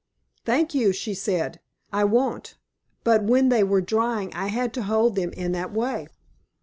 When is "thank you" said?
0.45-0.93